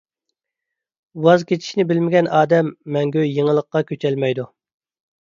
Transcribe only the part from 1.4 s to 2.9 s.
كېچىشنى بىلمىگەن ئادەم